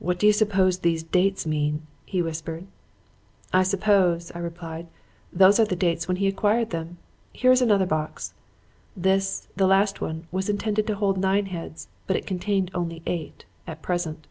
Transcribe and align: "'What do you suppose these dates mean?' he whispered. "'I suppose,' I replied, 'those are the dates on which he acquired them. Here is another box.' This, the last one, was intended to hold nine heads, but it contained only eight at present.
"'What 0.00 0.18
do 0.18 0.26
you 0.26 0.32
suppose 0.32 0.78
these 0.80 1.04
dates 1.04 1.46
mean?' 1.46 1.86
he 2.04 2.20
whispered. 2.20 2.66
"'I 3.52 3.62
suppose,' 3.62 4.32
I 4.34 4.40
replied, 4.40 4.88
'those 5.32 5.60
are 5.60 5.64
the 5.64 5.76
dates 5.76 6.06
on 6.08 6.16
which 6.16 6.18
he 6.18 6.26
acquired 6.26 6.70
them. 6.70 6.98
Here 7.32 7.52
is 7.52 7.62
another 7.62 7.86
box.' 7.86 8.34
This, 8.96 9.46
the 9.54 9.68
last 9.68 10.00
one, 10.00 10.26
was 10.32 10.48
intended 10.48 10.88
to 10.88 10.96
hold 10.96 11.18
nine 11.18 11.46
heads, 11.46 11.86
but 12.08 12.16
it 12.16 12.26
contained 12.26 12.72
only 12.74 13.00
eight 13.06 13.44
at 13.64 13.80
present. 13.80 14.26